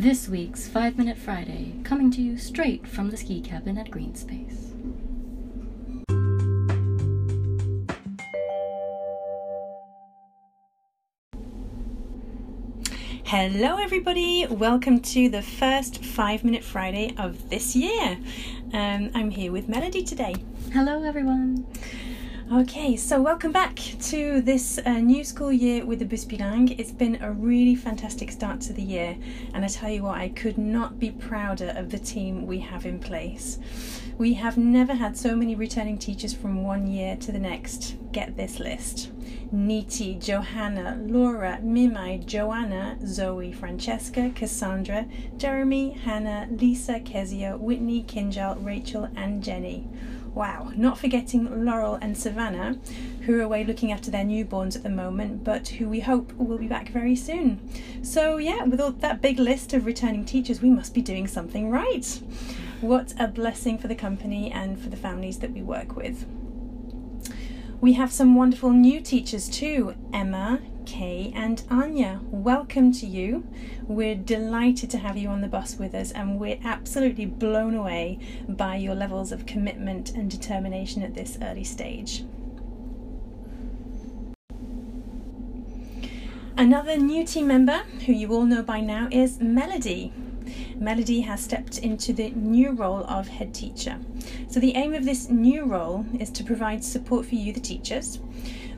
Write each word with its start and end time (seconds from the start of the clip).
this 0.00 0.28
week's 0.28 0.68
5 0.68 0.98
Minute 0.98 1.16
Friday, 1.16 1.72
coming 1.82 2.10
to 2.10 2.20
you 2.20 2.36
straight 2.36 2.86
from 2.86 3.08
the 3.08 3.16
ski 3.16 3.40
cabin 3.40 3.78
at 3.78 3.86
Greenspace. 3.86 4.74
Hello, 13.24 13.78
everybody. 13.78 14.46
Welcome 14.50 15.00
to 15.00 15.30
the 15.30 15.40
first 15.40 16.04
five 16.04 16.44
minute 16.44 16.62
Friday 16.62 17.14
of 17.16 17.48
this 17.48 17.74
year. 17.74 18.18
Um, 18.74 19.10
I'm 19.14 19.30
here 19.30 19.50
with 19.50 19.66
Melody 19.66 20.02
today. 20.02 20.34
Hello, 20.74 21.04
everyone. 21.04 21.66
Okay, 22.52 22.94
so 22.96 23.20
welcome 23.20 23.50
back 23.50 23.74
to 24.02 24.40
this 24.40 24.78
uh, 24.86 24.98
new 24.98 25.24
school 25.24 25.50
year 25.50 25.84
with 25.84 25.98
the 25.98 26.04
Bus 26.04 26.24
Bilingue. 26.24 26.78
It's 26.78 26.92
been 26.92 27.20
a 27.20 27.32
really 27.32 27.74
fantastic 27.74 28.30
start 28.30 28.60
to 28.62 28.72
the 28.72 28.82
year, 28.82 29.16
and 29.52 29.64
I 29.64 29.68
tell 29.68 29.90
you 29.90 30.04
what, 30.04 30.18
I 30.18 30.28
could 30.28 30.56
not 30.56 31.00
be 31.00 31.10
prouder 31.10 31.74
of 31.76 31.90
the 31.90 31.98
team 31.98 32.46
we 32.46 32.60
have 32.60 32.86
in 32.86 33.00
place. 33.00 33.58
We 34.16 34.34
have 34.34 34.56
never 34.56 34.94
had 34.94 35.16
so 35.16 35.34
many 35.34 35.56
returning 35.56 35.98
teachers 35.98 36.32
from 36.32 36.62
one 36.62 36.86
year 36.86 37.16
to 37.16 37.32
the 37.32 37.38
next. 37.40 37.96
Get 38.12 38.36
this 38.36 38.60
list 38.60 39.10
Niti, 39.50 40.14
Johanna, 40.14 41.02
Laura, 41.04 41.58
Mimai, 41.64 42.24
Joanna, 42.24 42.96
Zoe, 43.04 43.50
Francesca, 43.50 44.30
Cassandra, 44.36 45.06
Jeremy, 45.36 45.90
Hannah, 46.04 46.46
Lisa, 46.48 47.00
Kezia, 47.00 47.56
Whitney, 47.56 48.04
Kinjal, 48.04 48.64
Rachel, 48.64 49.08
and 49.16 49.42
Jenny. 49.42 49.88
Wow, 50.36 50.70
not 50.76 50.98
forgetting 50.98 51.64
Laurel 51.64 51.94
and 51.94 52.14
Savannah, 52.14 52.78
who 53.22 53.38
are 53.38 53.42
away 53.42 53.64
looking 53.64 53.90
after 53.90 54.10
their 54.10 54.22
newborns 54.22 54.76
at 54.76 54.82
the 54.82 54.90
moment, 54.90 55.44
but 55.44 55.66
who 55.66 55.88
we 55.88 56.00
hope 56.00 56.30
will 56.34 56.58
be 56.58 56.66
back 56.66 56.90
very 56.90 57.16
soon. 57.16 57.58
So, 58.02 58.36
yeah, 58.36 58.64
with 58.64 58.78
all 58.78 58.90
that 58.90 59.22
big 59.22 59.38
list 59.38 59.72
of 59.72 59.86
returning 59.86 60.26
teachers, 60.26 60.60
we 60.60 60.68
must 60.68 60.92
be 60.92 61.00
doing 61.00 61.26
something 61.26 61.70
right. 61.70 62.04
What 62.82 63.14
a 63.18 63.28
blessing 63.28 63.78
for 63.78 63.88
the 63.88 63.94
company 63.94 64.52
and 64.52 64.78
for 64.78 64.90
the 64.90 64.96
families 64.98 65.38
that 65.38 65.52
we 65.52 65.62
work 65.62 65.96
with. 65.96 66.26
We 67.80 67.94
have 67.94 68.12
some 68.12 68.34
wonderful 68.34 68.72
new 68.72 69.00
teachers 69.00 69.48
too 69.48 69.94
Emma, 70.12 70.60
Kay, 70.86 71.32
and 71.34 71.62
Anya. 71.68 72.20
Welcome 72.30 72.92
to 72.92 73.06
you. 73.06 73.44
We're 73.82 74.14
delighted 74.14 74.88
to 74.90 74.98
have 74.98 75.16
you 75.16 75.28
on 75.28 75.40
the 75.40 75.48
bus 75.48 75.76
with 75.76 75.94
us, 75.94 76.12
and 76.12 76.38
we're 76.38 76.60
absolutely 76.64 77.26
blown 77.26 77.74
away 77.74 78.20
by 78.48 78.76
your 78.76 78.94
levels 78.94 79.32
of 79.32 79.44
commitment 79.44 80.10
and 80.10 80.30
determination 80.30 81.02
at 81.02 81.14
this 81.14 81.36
early 81.42 81.64
stage. 81.64 82.24
Another 86.56 86.96
new 86.96 87.26
team 87.26 87.48
member, 87.48 87.82
who 88.06 88.12
you 88.12 88.32
all 88.32 88.46
know 88.46 88.62
by 88.62 88.80
now, 88.80 89.08
is 89.10 89.40
Melody. 89.40 90.12
Melody 90.76 91.22
has 91.22 91.42
stepped 91.42 91.78
into 91.78 92.12
the 92.12 92.30
new 92.30 92.70
role 92.70 93.04
of 93.04 93.28
head 93.28 93.52
teacher. 93.52 93.98
So, 94.48 94.60
the 94.60 94.74
aim 94.76 94.94
of 94.94 95.04
this 95.04 95.28
new 95.28 95.64
role 95.64 96.06
is 96.18 96.30
to 96.30 96.44
provide 96.44 96.84
support 96.84 97.26
for 97.26 97.34
you, 97.34 97.52
the 97.52 97.60
teachers. 97.60 98.20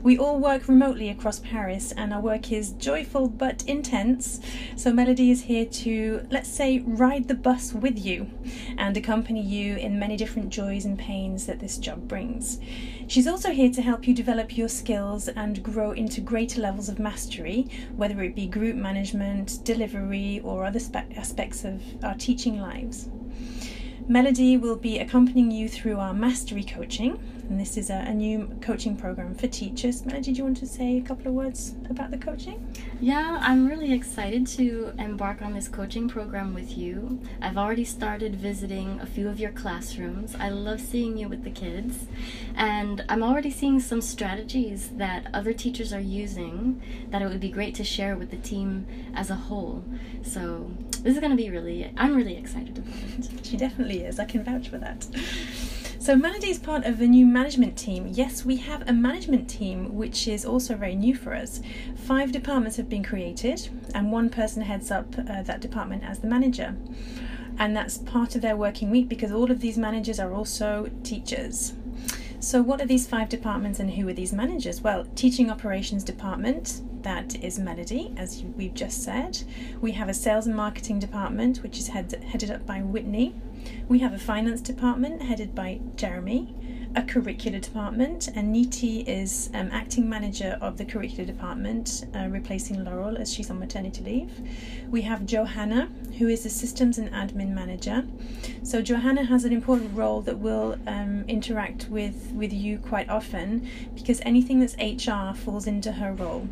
We 0.01 0.17
all 0.17 0.39
work 0.39 0.69
remotely 0.69 1.09
across 1.09 1.39
Paris, 1.39 1.91
and 1.91 2.13
our 2.13 2.21
work 2.21 2.53
is 2.53 2.71
joyful 2.71 3.27
but 3.27 3.63
intense. 3.65 4.39
So, 4.77 4.93
Melody 4.93 5.29
is 5.29 5.41
here 5.41 5.65
to, 5.65 6.25
let's 6.31 6.47
say, 6.49 6.79
ride 6.79 7.27
the 7.27 7.35
bus 7.35 7.73
with 7.73 7.99
you 8.03 8.29
and 8.77 8.95
accompany 8.95 9.41
you 9.41 9.75
in 9.75 9.99
many 9.99 10.15
different 10.15 10.51
joys 10.51 10.85
and 10.85 10.97
pains 10.97 11.47
that 11.47 11.59
this 11.59 11.77
job 11.77 12.07
brings. 12.07 12.59
She's 13.07 13.27
also 13.27 13.51
here 13.51 13.71
to 13.71 13.81
help 13.81 14.07
you 14.07 14.13
develop 14.13 14.57
your 14.57 14.69
skills 14.69 15.27
and 15.27 15.61
grow 15.61 15.91
into 15.91 16.21
greater 16.21 16.61
levels 16.61 16.87
of 16.87 16.97
mastery, 16.97 17.67
whether 17.97 18.23
it 18.23 18.35
be 18.35 18.47
group 18.47 18.77
management, 18.77 19.65
delivery, 19.65 20.39
or 20.45 20.63
other 20.63 20.79
spe- 20.79 21.11
aspects 21.17 21.65
of 21.65 21.81
our 22.05 22.15
teaching 22.15 22.61
lives. 22.61 23.09
Melody 24.07 24.55
will 24.55 24.77
be 24.77 24.97
accompanying 24.97 25.51
you 25.51 25.67
through 25.67 25.99
our 25.99 26.13
mastery 26.13 26.63
coaching, 26.63 27.19
and 27.49 27.59
this 27.59 27.77
is 27.77 27.89
a, 27.89 27.95
a, 27.95 28.13
new 28.13 28.47
coaching 28.61 28.95
program 28.95 29.33
for 29.33 29.47
teachers. 29.47 30.05
Melody, 30.05 30.31
do 30.33 30.37
you 30.37 30.43
want 30.43 30.57
to 30.57 30.67
say 30.67 30.97
a 30.97 31.01
couple 31.01 31.27
of 31.27 31.33
words 31.33 31.73
about 31.89 32.11
the 32.11 32.17
coaching? 32.17 32.65
Yeah, 33.01 33.39
I'm 33.41 33.67
really 33.67 33.91
excited 33.91 34.45
to 34.47 34.93
embark 34.99 35.41
on 35.41 35.53
this 35.53 35.67
coaching 35.67 36.07
program 36.07 36.53
with 36.53 36.77
you. 36.77 37.19
I've 37.41 37.57
already 37.57 37.85
started 37.85 38.35
visiting 38.35 38.99
a 39.01 39.05
few 39.07 39.27
of 39.27 39.39
your 39.39 39.51
classrooms. 39.51 40.35
I 40.35 40.49
love 40.49 40.79
seeing 40.79 41.17
you 41.17 41.27
with 41.27 41.43
the 41.43 41.49
kids, 41.49 42.05
and 42.55 43.03
I'm 43.09 43.23
already 43.23 43.49
seeing 43.49 43.79
some 43.79 44.01
strategies 44.01 44.89
that 44.89 45.27
other 45.33 45.53
teachers 45.53 45.91
are 45.91 45.99
using 45.99 46.81
that 47.09 47.23
it 47.23 47.27
would 47.27 47.39
be 47.39 47.49
great 47.49 47.73
to 47.75 47.83
share 47.83 48.15
with 48.15 48.29
the 48.29 48.37
team 48.37 48.85
as 49.15 49.31
a 49.31 49.35
whole. 49.35 49.83
So, 50.21 50.69
this 51.01 51.13
is 51.13 51.19
going 51.19 51.31
to 51.31 51.37
be 51.37 51.49
really, 51.49 51.91
I'm 51.97 52.15
really 52.15 52.37
excited 52.37 52.77
about 52.77 52.93
it. 53.17 53.45
She 53.45 53.57
definitely 53.57 54.03
is. 54.03 54.19
I 54.19 54.25
can 54.25 54.43
vouch 54.43 54.69
for 54.69 54.77
that. 54.77 55.07
So, 56.09 56.15
Melody 56.15 56.49
is 56.49 56.57
part 56.57 56.87
of 56.87 56.97
the 56.97 57.07
new 57.07 57.23
management 57.27 57.77
team. 57.77 58.07
Yes, 58.07 58.43
we 58.43 58.55
have 58.55 58.89
a 58.89 58.91
management 58.91 59.47
team, 59.47 59.93
which 59.93 60.27
is 60.27 60.43
also 60.43 60.75
very 60.75 60.95
new 60.95 61.13
for 61.13 61.35
us. 61.35 61.61
Five 61.95 62.31
departments 62.31 62.77
have 62.77 62.89
been 62.89 63.03
created, 63.03 63.69
and 63.93 64.11
one 64.11 64.31
person 64.31 64.63
heads 64.63 64.89
up 64.89 65.05
uh, 65.19 65.43
that 65.43 65.61
department 65.61 66.03
as 66.03 66.17
the 66.17 66.25
manager. 66.25 66.75
And 67.59 67.77
that's 67.77 67.99
part 67.99 68.33
of 68.33 68.41
their 68.41 68.55
working 68.57 68.89
week 68.89 69.07
because 69.07 69.31
all 69.31 69.51
of 69.51 69.61
these 69.61 69.77
managers 69.77 70.19
are 70.19 70.33
also 70.33 70.89
teachers. 71.03 71.73
So, 72.39 72.63
what 72.63 72.81
are 72.81 72.87
these 72.87 73.05
five 73.05 73.29
departments 73.29 73.79
and 73.79 73.91
who 73.91 74.07
are 74.07 74.13
these 74.13 74.33
managers? 74.33 74.81
Well, 74.81 75.05
Teaching 75.13 75.51
Operations 75.51 76.03
Department, 76.03 76.81
that 77.03 77.35
is 77.43 77.59
Melody, 77.59 78.15
as 78.17 78.43
we've 78.57 78.73
just 78.73 79.03
said. 79.03 79.43
We 79.79 79.91
have 79.91 80.09
a 80.09 80.15
Sales 80.15 80.47
and 80.47 80.55
Marketing 80.55 80.97
Department, 80.97 81.61
which 81.61 81.77
is 81.77 81.89
head, 81.89 82.11
headed 82.31 82.49
up 82.49 82.65
by 82.65 82.79
Whitney. 82.79 83.35
We 83.87 83.99
have 83.99 84.13
a 84.13 84.19
Finance 84.19 84.61
Department 84.61 85.21
headed 85.21 85.55
by 85.55 85.79
Jeremy 85.95 86.55
a 86.95 87.01
curricular 87.03 87.61
department, 87.61 88.29
and 88.29 88.51
Niti 88.51 89.01
is 89.01 89.51
um, 89.53 89.69
acting 89.71 90.09
manager 90.09 90.57
of 90.59 90.77
the 90.77 90.85
curricular 90.85 91.25
department, 91.25 92.05
uh, 92.15 92.27
replacing 92.29 92.83
Laurel 92.83 93.15
as 93.17 93.31
she's 93.31 93.51
on 93.51 93.59
maternity 93.59 94.03
leave. 94.03 94.31
We 94.89 95.03
have 95.03 95.25
Johanna, 95.25 95.89
who 96.17 96.27
is 96.27 96.43
the 96.43 96.49
systems 96.49 96.97
and 96.97 97.11
admin 97.11 97.49
manager. 97.49 98.05
So 98.63 98.81
Johanna 98.81 99.23
has 99.25 99.45
an 99.45 99.53
important 99.53 99.95
role 99.95 100.21
that 100.21 100.39
will 100.39 100.77
um, 100.87 101.25
interact 101.27 101.89
with 101.89 102.31
with 102.33 102.51
you 102.51 102.79
quite 102.79 103.09
often 103.09 103.69
because 103.93 104.19
anything 104.21 104.59
that's 104.59 104.75
HR 104.77 105.37
falls 105.37 105.67
into 105.67 105.91
her 105.91 106.13
role 106.13 106.47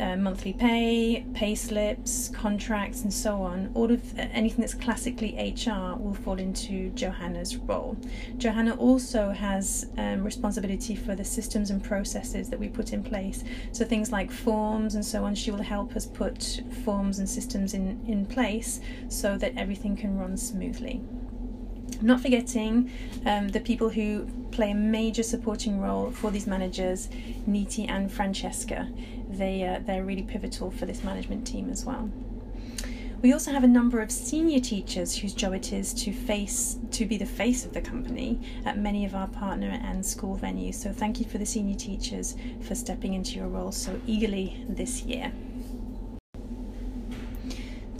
uh, 0.00 0.16
monthly 0.16 0.52
pay, 0.52 1.24
pay 1.34 1.54
slips, 1.54 2.28
contracts, 2.28 3.02
and 3.02 3.12
so 3.12 3.42
on, 3.42 3.70
all 3.74 3.90
of 3.90 4.18
uh, 4.18 4.22
anything 4.32 4.60
that's 4.60 4.74
classically 4.74 5.34
HR 5.36 5.96
will 5.96 6.14
fall 6.14 6.38
into 6.38 6.90
Johanna's 6.90 7.56
role. 7.56 7.96
Johanna 8.36 8.74
also 8.74 9.30
has 9.30 9.86
um, 9.98 10.24
responsibility 10.24 10.94
for 10.94 11.14
the 11.14 11.24
systems 11.24 11.70
and 11.70 11.82
processes 11.82 12.48
that 12.50 12.58
we 12.58 12.68
put 12.68 12.92
in 12.92 13.02
place. 13.02 13.44
So 13.72 13.84
things 13.84 14.10
like 14.10 14.30
forms 14.30 14.94
and 14.94 15.04
so 15.04 15.24
on, 15.24 15.34
she 15.34 15.50
will 15.50 15.62
help 15.62 15.94
us 15.96 16.06
put 16.06 16.62
forms 16.84 17.18
and 17.18 17.28
systems 17.28 17.74
in, 17.74 18.04
in 18.06 18.26
place 18.26 18.80
so 19.08 19.36
that 19.38 19.56
everything 19.56 19.96
can 19.96 20.18
run 20.18 20.36
smoothly. 20.36 21.02
Not 22.00 22.20
forgetting 22.20 22.90
um, 23.24 23.48
the 23.48 23.60
people 23.60 23.88
who 23.88 24.26
play 24.50 24.70
a 24.70 24.74
major 24.74 25.22
supporting 25.22 25.80
role 25.80 26.10
for 26.10 26.30
these 26.30 26.46
managers, 26.46 27.08
Niti 27.46 27.86
and 27.86 28.10
Francesca. 28.10 28.88
They, 29.34 29.62
uh, 29.64 29.80
they're 29.84 30.04
really 30.04 30.22
pivotal 30.22 30.70
for 30.70 30.86
this 30.86 31.04
management 31.04 31.46
team 31.46 31.70
as 31.70 31.84
well. 31.84 32.10
We 33.24 33.32
also 33.32 33.52
have 33.52 33.64
a 33.64 33.68
number 33.68 34.00
of 34.00 34.10
senior 34.10 34.60
teachers 34.60 35.16
whose 35.16 35.32
job 35.32 35.54
it 35.54 35.72
is 35.72 35.94
to 35.94 36.12
face 36.12 36.76
to 36.90 37.06
be 37.06 37.16
the 37.16 37.24
face 37.24 37.64
of 37.64 37.72
the 37.72 37.80
company 37.80 38.38
at 38.66 38.76
many 38.76 39.06
of 39.06 39.14
our 39.14 39.28
partner 39.28 39.80
and 39.82 40.04
school 40.04 40.36
venues. 40.36 40.74
So 40.74 40.92
thank 40.92 41.20
you 41.20 41.24
for 41.24 41.38
the 41.38 41.46
senior 41.46 41.74
teachers 41.74 42.36
for 42.60 42.74
stepping 42.74 43.14
into 43.14 43.36
your 43.36 43.48
role 43.48 43.72
so 43.72 43.98
eagerly 44.06 44.62
this 44.68 45.04
year. 45.04 45.32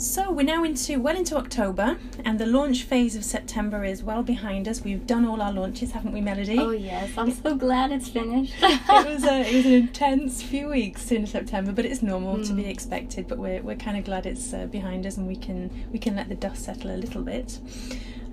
So 0.04 0.30
we're 0.30 0.42
now 0.42 0.64
into 0.64 1.00
well 1.00 1.16
into 1.16 1.34
October, 1.34 1.96
and 2.26 2.38
the 2.38 2.44
launch 2.44 2.82
phase 2.82 3.16
of 3.16 3.24
September 3.24 3.84
is 3.84 4.02
well 4.02 4.22
behind 4.22 4.68
us. 4.68 4.82
We've 4.82 5.06
done 5.06 5.24
all 5.24 5.40
our 5.40 5.50
launches, 5.50 5.92
haven't 5.92 6.12
we, 6.12 6.20
Melody? 6.20 6.58
Oh 6.58 6.72
yes, 6.72 7.16
I'm 7.16 7.32
so 7.32 7.56
glad 7.56 7.90
it's 7.90 8.08
finished. 8.08 8.52
it 8.60 9.06
was 9.06 9.24
a 9.24 9.40
it 9.50 9.56
was 9.56 9.64
an 9.64 9.72
intense 9.72 10.42
few 10.42 10.68
weeks 10.68 11.10
in 11.10 11.26
September, 11.26 11.72
but 11.72 11.86
it's 11.86 12.02
normal 12.02 12.36
mm. 12.36 12.46
to 12.46 12.52
be 12.52 12.64
hmm. 12.64 12.68
expected. 12.68 13.26
But 13.26 13.38
we're 13.38 13.62
we're 13.62 13.76
kind 13.76 13.96
of 13.96 14.04
glad 14.04 14.26
it's 14.26 14.52
uh, 14.52 14.66
behind 14.66 15.06
us, 15.06 15.16
and 15.16 15.26
we 15.26 15.36
can 15.36 15.70
we 15.90 15.98
can 15.98 16.14
let 16.14 16.28
the 16.28 16.34
dust 16.34 16.66
settle 16.66 16.90
a 16.90 16.98
little 16.98 17.22
bit. 17.22 17.58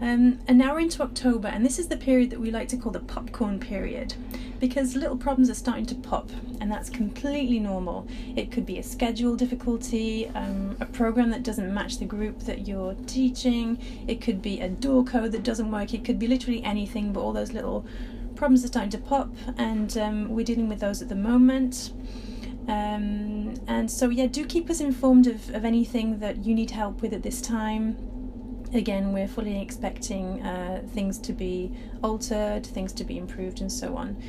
Um, 0.01 0.39
and 0.47 0.57
now 0.57 0.73
we're 0.73 0.79
into 0.79 1.03
October, 1.03 1.47
and 1.47 1.63
this 1.63 1.77
is 1.77 1.87
the 1.87 1.95
period 1.95 2.31
that 2.31 2.39
we 2.39 2.49
like 2.49 2.67
to 2.69 2.77
call 2.77 2.91
the 2.91 2.99
popcorn 2.99 3.59
period 3.59 4.15
because 4.59 4.95
little 4.95 5.17
problems 5.17 5.49
are 5.49 5.55
starting 5.55 5.85
to 5.87 5.95
pop, 5.95 6.29
and 6.59 6.71
that's 6.71 6.89
completely 6.89 7.59
normal. 7.59 8.07
It 8.35 8.51
could 8.51 8.65
be 8.65 8.79
a 8.79 8.83
schedule 8.83 9.35
difficulty, 9.35 10.27
um, 10.29 10.75
a 10.79 10.85
program 10.85 11.29
that 11.31 11.43
doesn't 11.43 11.71
match 11.71 11.99
the 11.99 12.05
group 12.05 12.39
that 12.41 12.67
you're 12.67 12.95
teaching, 13.05 13.79
it 14.07 14.21
could 14.21 14.41
be 14.41 14.59
a 14.59 14.69
door 14.69 15.03
code 15.03 15.31
that 15.33 15.43
doesn't 15.43 15.71
work, 15.71 15.93
it 15.93 16.03
could 16.03 16.19
be 16.19 16.27
literally 16.27 16.63
anything, 16.63 17.13
but 17.13 17.21
all 17.21 17.33
those 17.33 17.53
little 17.53 17.85
problems 18.35 18.63
are 18.63 18.67
starting 18.67 18.91
to 18.91 18.97
pop, 18.97 19.31
and 19.57 19.97
um, 19.97 20.29
we're 20.29 20.45
dealing 20.45 20.67
with 20.67 20.79
those 20.79 21.01
at 21.01 21.09
the 21.09 21.15
moment. 21.15 21.91
Um, 22.67 23.55
and 23.67 23.89
so, 23.89 24.09
yeah, 24.09 24.27
do 24.27 24.45
keep 24.45 24.69
us 24.69 24.79
informed 24.79 25.27
of, 25.27 25.49
of 25.53 25.65
anything 25.65 26.19
that 26.19 26.45
you 26.45 26.53
need 26.53 26.71
help 26.71 27.01
with 27.01 27.13
at 27.13 27.23
this 27.23 27.41
time. 27.41 28.10
Again, 28.73 29.11
we're 29.11 29.27
fully 29.27 29.61
expecting 29.61 30.41
uh, 30.41 30.81
things 30.93 31.17
to 31.19 31.33
be 31.33 31.71
altered, 32.03 32.65
things 32.65 32.93
to 32.93 33.03
be 33.03 33.17
improved, 33.17 33.59
and 33.61 33.71
so 33.71 33.97
on. 33.97 34.21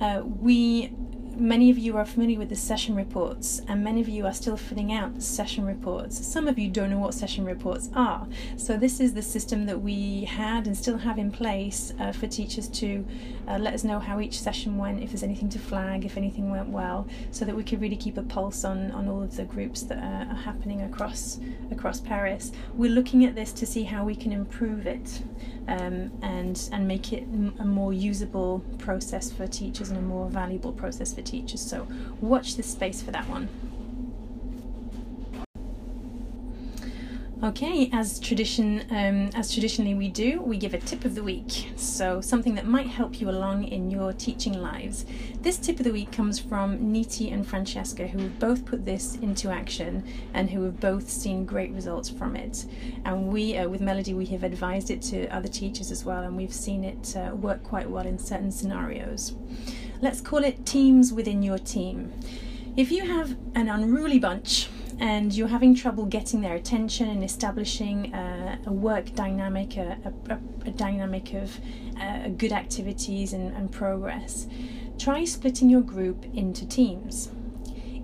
Uh, 0.00 0.22
we 0.24 0.92
many 1.38 1.70
of 1.70 1.78
you 1.78 1.96
are 1.96 2.04
familiar 2.04 2.38
with 2.38 2.48
the 2.48 2.56
session 2.56 2.94
reports, 2.94 3.60
and 3.68 3.82
many 3.82 4.00
of 4.00 4.08
you 4.08 4.26
are 4.26 4.32
still 4.32 4.56
filling 4.56 4.92
out 4.92 5.22
session 5.22 5.64
reports. 5.64 6.26
Some 6.26 6.48
of 6.48 6.58
you 6.58 6.68
don't 6.68 6.90
know 6.90 6.98
what 6.98 7.14
session 7.14 7.44
reports 7.44 7.90
are. 7.94 8.26
So, 8.56 8.76
this 8.76 9.00
is 9.00 9.14
the 9.14 9.22
system 9.22 9.66
that 9.66 9.80
we 9.80 10.24
had 10.24 10.66
and 10.66 10.76
still 10.76 10.98
have 10.98 11.18
in 11.18 11.30
place 11.30 11.92
uh, 12.00 12.12
for 12.12 12.26
teachers 12.26 12.68
to 12.68 13.06
uh, 13.46 13.58
let 13.58 13.74
us 13.74 13.84
know 13.84 13.98
how 13.98 14.20
each 14.20 14.40
session 14.40 14.76
went, 14.76 15.02
if 15.02 15.10
there's 15.10 15.22
anything 15.22 15.48
to 15.50 15.58
flag, 15.58 16.04
if 16.04 16.16
anything 16.16 16.50
went 16.50 16.68
well, 16.68 17.06
so 17.30 17.44
that 17.44 17.54
we 17.54 17.62
could 17.62 17.80
really 17.80 17.96
keep 17.96 18.18
a 18.18 18.22
pulse 18.22 18.64
on, 18.64 18.90
on 18.92 19.08
all 19.08 19.22
of 19.22 19.36
the 19.36 19.44
groups 19.44 19.82
that 19.82 19.98
are, 19.98 20.30
are 20.30 20.42
happening 20.42 20.82
across 20.82 21.38
across 21.70 22.00
Paris. 22.00 22.52
We're 22.74 22.90
looking 22.90 23.24
at 23.24 23.34
this 23.34 23.52
to 23.52 23.66
see 23.66 23.84
how 23.84 24.04
we 24.04 24.16
can 24.16 24.32
improve 24.32 24.86
it 24.86 25.22
um, 25.68 26.10
and 26.22 26.68
and 26.72 26.88
make 26.88 27.12
it 27.12 27.24
a 27.58 27.64
more 27.64 27.92
usable 27.92 28.60
process 28.78 29.30
for 29.30 29.46
teachers 29.46 29.90
and 29.90 29.98
a 29.98 30.02
more 30.02 30.28
valuable 30.28 30.72
process 30.72 31.14
for 31.14 31.22
teachers. 31.30 31.60
So 31.60 31.86
watch 32.20 32.56
this 32.56 32.70
space 32.70 33.02
for 33.02 33.10
that 33.10 33.28
one. 33.28 33.48
Okay, 37.40 37.88
as 37.92 38.18
tradition, 38.18 38.84
um, 38.90 39.30
as 39.36 39.52
traditionally 39.52 39.94
we 39.94 40.08
do, 40.08 40.42
we 40.42 40.56
give 40.56 40.74
a 40.74 40.78
tip 40.78 41.04
of 41.04 41.14
the 41.14 41.22
week. 41.22 41.70
So 41.76 42.20
something 42.20 42.56
that 42.56 42.66
might 42.66 42.88
help 42.88 43.20
you 43.20 43.30
along 43.30 43.62
in 43.62 43.92
your 43.92 44.12
teaching 44.12 44.60
lives. 44.60 45.06
This 45.40 45.56
tip 45.56 45.78
of 45.78 45.84
the 45.84 45.92
week 45.92 46.10
comes 46.10 46.40
from 46.40 46.90
Niti 46.90 47.30
and 47.30 47.46
Francesca, 47.46 48.08
who 48.08 48.18
have 48.18 48.40
both 48.40 48.64
put 48.64 48.84
this 48.84 49.14
into 49.22 49.50
action 49.50 50.02
and 50.34 50.50
who 50.50 50.64
have 50.64 50.80
both 50.80 51.08
seen 51.08 51.44
great 51.44 51.70
results 51.70 52.10
from 52.10 52.34
it. 52.34 52.64
And 53.04 53.28
we, 53.28 53.56
uh, 53.56 53.68
with 53.68 53.80
Melody, 53.80 54.14
we 54.14 54.26
have 54.26 54.42
advised 54.42 54.90
it 54.90 55.00
to 55.02 55.28
other 55.28 55.46
teachers 55.46 55.92
as 55.92 56.04
well, 56.04 56.24
and 56.24 56.36
we've 56.36 56.52
seen 56.52 56.82
it 56.82 57.16
uh, 57.16 57.36
work 57.36 57.62
quite 57.62 57.88
well 57.88 58.04
in 58.04 58.18
certain 58.18 58.50
scenarios. 58.50 59.36
Let's 60.00 60.20
call 60.20 60.44
it 60.44 60.64
teams 60.64 61.12
within 61.12 61.42
your 61.42 61.58
team. 61.58 62.12
If 62.76 62.92
you 62.92 63.04
have 63.04 63.36
an 63.56 63.68
unruly 63.68 64.20
bunch 64.20 64.68
and 65.00 65.34
you're 65.34 65.48
having 65.48 65.74
trouble 65.74 66.04
getting 66.06 66.40
their 66.40 66.54
attention 66.54 67.08
and 67.08 67.24
establishing 67.24 68.14
uh, 68.14 68.58
a 68.66 68.72
work 68.72 69.12
dynamic, 69.16 69.76
a, 69.76 69.98
a, 70.30 70.38
a 70.66 70.70
dynamic 70.70 71.34
of 71.34 71.58
uh, 72.00 72.28
good 72.28 72.52
activities 72.52 73.32
and, 73.32 73.52
and 73.56 73.72
progress, 73.72 74.46
try 74.98 75.24
splitting 75.24 75.68
your 75.68 75.80
group 75.80 76.24
into 76.32 76.64
teams. 76.64 77.30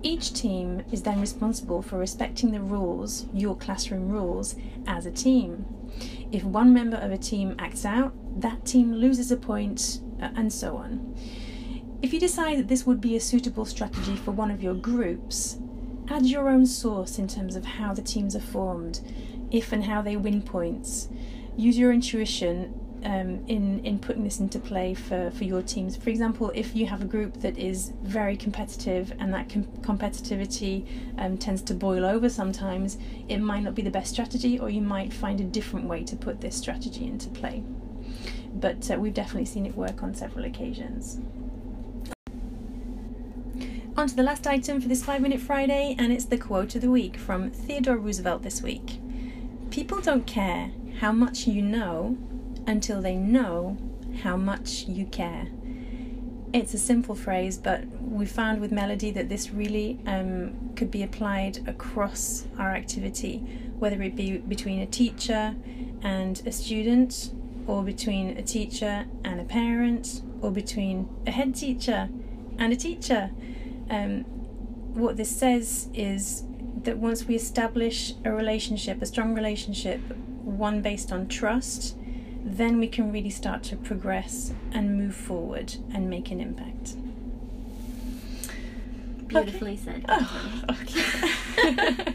Each 0.02 0.32
team 0.32 0.82
is 0.90 1.02
then 1.02 1.20
responsible 1.20 1.80
for 1.80 1.98
respecting 1.98 2.50
the 2.50 2.60
rules, 2.60 3.26
your 3.32 3.56
classroom 3.56 4.08
rules, 4.08 4.56
as 4.88 5.06
a 5.06 5.12
team. 5.12 5.64
If 6.32 6.42
one 6.42 6.74
member 6.74 6.96
of 6.96 7.12
a 7.12 7.18
team 7.18 7.54
acts 7.60 7.84
out, 7.84 8.12
that 8.40 8.66
team 8.66 8.92
loses 8.92 9.30
a 9.30 9.36
point, 9.36 10.00
uh, 10.20 10.30
and 10.34 10.52
so 10.52 10.76
on. 10.76 11.14
If 12.04 12.12
you 12.12 12.20
decide 12.20 12.58
that 12.58 12.68
this 12.68 12.84
would 12.84 13.00
be 13.00 13.16
a 13.16 13.20
suitable 13.20 13.64
strategy 13.64 14.14
for 14.14 14.30
one 14.30 14.50
of 14.50 14.62
your 14.62 14.74
groups, 14.74 15.56
add 16.10 16.26
your 16.26 16.50
own 16.50 16.66
source 16.66 17.18
in 17.18 17.26
terms 17.26 17.56
of 17.56 17.64
how 17.64 17.94
the 17.94 18.02
teams 18.02 18.36
are 18.36 18.40
formed, 18.40 19.00
if 19.50 19.72
and 19.72 19.82
how 19.82 20.02
they 20.02 20.14
win 20.14 20.42
points. 20.42 21.08
Use 21.56 21.78
your 21.78 21.94
intuition 21.94 22.78
um, 23.04 23.42
in 23.46 23.82
in 23.86 23.98
putting 23.98 24.22
this 24.22 24.38
into 24.38 24.58
play 24.58 24.92
for, 24.92 25.30
for 25.30 25.44
your 25.44 25.62
teams. 25.62 25.96
For 25.96 26.10
example, 26.10 26.52
if 26.54 26.76
you 26.76 26.84
have 26.84 27.00
a 27.00 27.06
group 27.06 27.40
that 27.40 27.56
is 27.56 27.94
very 28.02 28.36
competitive 28.36 29.10
and 29.18 29.32
that 29.32 29.48
com- 29.48 29.64
competitivity 29.80 30.86
um, 31.16 31.38
tends 31.38 31.62
to 31.62 31.72
boil 31.72 32.04
over 32.04 32.28
sometimes, 32.28 32.98
it 33.30 33.38
might 33.38 33.62
not 33.62 33.74
be 33.74 33.80
the 33.80 33.90
best 33.90 34.12
strategy, 34.12 34.58
or 34.58 34.68
you 34.68 34.82
might 34.82 35.10
find 35.10 35.40
a 35.40 35.44
different 35.44 35.88
way 35.88 36.04
to 36.04 36.16
put 36.16 36.42
this 36.42 36.54
strategy 36.54 37.06
into 37.06 37.30
play. 37.30 37.64
But 38.52 38.90
uh, 38.90 38.96
we've 38.96 39.14
definitely 39.14 39.46
seen 39.46 39.64
it 39.64 39.74
work 39.74 40.02
on 40.02 40.12
several 40.12 40.44
occasions. 40.44 41.18
On 44.04 44.08
to 44.08 44.16
the 44.16 44.22
last 44.22 44.46
item 44.46 44.82
for 44.82 44.88
this 44.88 45.02
5 45.02 45.22
Minute 45.22 45.40
Friday, 45.40 45.96
and 45.98 46.12
it's 46.12 46.26
the 46.26 46.36
quote 46.36 46.74
of 46.74 46.82
the 46.82 46.90
week 46.90 47.16
from 47.16 47.50
Theodore 47.50 47.96
Roosevelt 47.96 48.42
this 48.42 48.60
week. 48.60 48.98
People 49.70 50.02
don't 50.02 50.26
care 50.26 50.72
how 51.00 51.10
much 51.10 51.46
you 51.46 51.62
know 51.62 52.18
until 52.66 53.00
they 53.00 53.16
know 53.16 53.78
how 54.22 54.36
much 54.36 54.84
you 54.86 55.06
care. 55.06 55.46
It's 56.52 56.74
a 56.74 56.78
simple 56.78 57.14
phrase, 57.14 57.56
but 57.56 57.86
we 57.98 58.26
found 58.26 58.60
with 58.60 58.70
Melody 58.70 59.10
that 59.12 59.30
this 59.30 59.52
really 59.52 59.98
um, 60.04 60.74
could 60.76 60.90
be 60.90 61.02
applied 61.02 61.66
across 61.66 62.44
our 62.58 62.72
activity, 62.72 63.38
whether 63.78 64.02
it 64.02 64.14
be 64.14 64.36
between 64.36 64.80
a 64.80 64.86
teacher 64.86 65.54
and 66.02 66.42
a 66.44 66.52
student, 66.52 67.30
or 67.66 67.82
between 67.82 68.36
a 68.36 68.42
teacher 68.42 69.06
and 69.24 69.40
a 69.40 69.44
parent, 69.44 70.20
or 70.42 70.50
between 70.50 71.08
a 71.26 71.30
head 71.30 71.54
teacher 71.54 72.10
and 72.58 72.70
a 72.70 72.76
teacher 72.76 73.30
um, 73.90 74.24
what 74.94 75.16
this 75.16 75.34
says 75.34 75.88
is 75.94 76.44
that 76.84 76.98
once 76.98 77.24
we 77.24 77.34
establish 77.34 78.14
a 78.24 78.32
relationship, 78.32 79.02
a 79.02 79.06
strong 79.06 79.34
relationship, 79.34 80.00
one 80.42 80.82
based 80.82 81.12
on 81.12 81.28
trust, 81.28 81.96
then 82.44 82.78
we 82.78 82.86
can 82.86 83.10
really 83.10 83.30
start 83.30 83.62
to 83.64 83.76
progress 83.76 84.52
and 84.72 84.96
move 84.98 85.14
forward 85.14 85.76
and 85.92 86.10
make 86.10 86.30
an 86.30 86.40
impact. 86.40 86.96
Beautifully 89.26 89.72
okay. 89.72 89.82
said. 89.82 90.04
Oh, 90.08 90.62
okay. 90.70 92.14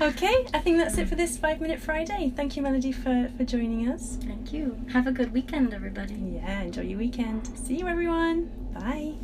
okay, 0.00 0.46
I 0.54 0.58
think 0.58 0.78
that's 0.78 0.96
it 0.96 1.08
for 1.08 1.14
this 1.14 1.36
five 1.36 1.60
minute 1.60 1.78
Friday. 1.78 2.32
Thank 2.34 2.56
you, 2.56 2.62
Melody, 2.62 2.92
for, 2.92 3.30
for 3.36 3.44
joining 3.44 3.88
us. 3.88 4.16
Thank 4.22 4.52
you. 4.52 4.80
Have 4.92 5.06
a 5.06 5.12
good 5.12 5.32
weekend, 5.32 5.74
everybody. 5.74 6.14
Yeah, 6.14 6.62
enjoy 6.62 6.82
your 6.82 6.98
weekend. 6.98 7.46
See 7.58 7.78
you, 7.78 7.86
everyone. 7.86 8.50
Bye. 8.72 9.14